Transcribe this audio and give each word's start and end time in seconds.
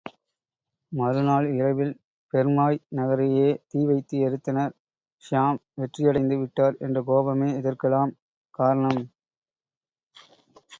மறுநாள் 0.91 1.47
இரவில் 1.57 1.91
பெர்மாய் 2.33 2.79
நகரையே 2.91 3.51
தீவைத்து 3.67 4.23
எரித்தனர் 4.27 4.73
ஸியாம் 5.23 5.61
வெற்றியடைந்து 5.75 6.37
விட்டார் 6.41 6.75
என்ற 6.79 6.99
கோபமே 7.03 7.51
இதற்கெல்லாம் 7.55 8.13
காரணம். 8.53 9.01